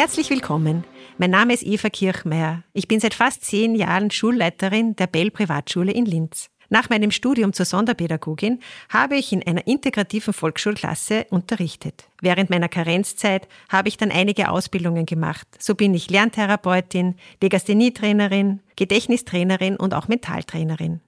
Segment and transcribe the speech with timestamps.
[0.00, 0.84] Herzlich willkommen.
[1.18, 2.62] Mein Name ist Eva Kirchmeier.
[2.72, 6.48] Ich bin seit fast zehn Jahren Schulleiterin der Bell Privatschule in Linz.
[6.70, 12.08] Nach meinem Studium zur Sonderpädagogin habe ich in einer integrativen Volksschulklasse unterrichtet.
[12.22, 15.46] Während meiner Karenzzeit habe ich dann einige Ausbildungen gemacht.
[15.58, 21.02] So bin ich Lerntherapeutin, Legasthenie-Trainerin, Gedächtnistrainerin und auch Mentaltrainerin.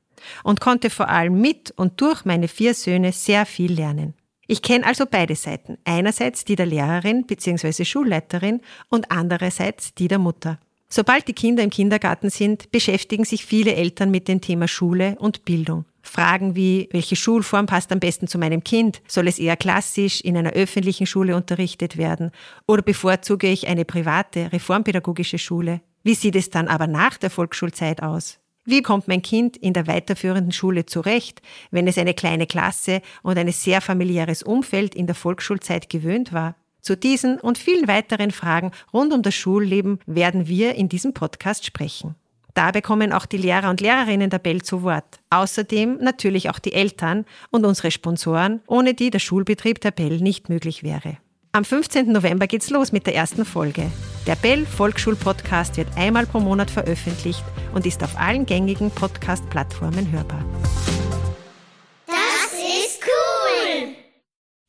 [0.45, 4.13] Und konnte vor allem mit und durch meine vier Söhne sehr viel lernen.
[4.52, 5.79] Ich kenne also beide Seiten.
[5.87, 7.87] Einerseits die der Lehrerin bzw.
[7.87, 8.60] Schulleiterin
[8.91, 10.59] und andererseits die der Mutter.
[10.91, 15.46] Sobald die Kinder im Kindergarten sind, beschäftigen sich viele Eltern mit dem Thema Schule und
[15.46, 15.87] Bildung.
[16.02, 19.01] Fragen wie, welche Schulform passt am besten zu meinem Kind?
[19.09, 22.30] Soll es eher klassisch in einer öffentlichen Schule unterrichtet werden?
[22.66, 25.80] Oder bevorzuge ich eine private, reformpädagogische Schule?
[26.02, 28.41] Wie sieht es dann aber nach der Volksschulzeit aus?
[28.65, 33.37] Wie kommt mein Kind in der weiterführenden Schule zurecht, wenn es eine kleine Klasse und
[33.37, 36.55] ein sehr familiäres Umfeld in der Volksschulzeit gewöhnt war?
[36.80, 41.65] Zu diesen und vielen weiteren Fragen rund um das Schulleben werden wir in diesem Podcast
[41.65, 42.15] sprechen.
[42.55, 45.21] Dabei kommen auch die Lehrer und Lehrerinnen der Bell zu Wort.
[45.30, 50.49] Außerdem natürlich auch die Eltern und unsere Sponsoren, ohne die der Schulbetrieb der Bell nicht
[50.49, 51.16] möglich wäre.
[51.55, 52.11] Am 15.
[52.11, 53.93] November geht's los mit der ersten Folge.
[54.27, 60.11] Der Bell Volksschul Podcast wird einmal pro Monat veröffentlicht und ist auf allen gängigen Podcast-Plattformen
[60.11, 60.43] hörbar.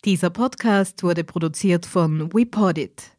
[0.03, 3.13] Dieser Podcast wurde produziert von WePodit.